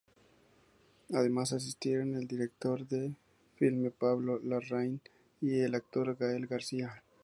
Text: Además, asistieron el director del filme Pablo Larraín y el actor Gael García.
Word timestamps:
Además, 1.13 1.53
asistieron 1.53 2.15
el 2.15 2.25
director 2.25 2.87
del 2.87 3.15
filme 3.57 3.91
Pablo 3.91 4.39
Larraín 4.39 4.99
y 5.41 5.59
el 5.59 5.75
actor 5.75 6.15
Gael 6.17 6.47
García. 6.47 7.03